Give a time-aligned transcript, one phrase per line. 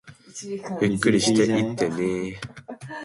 [0.81, 2.33] ゆっくりしていってねー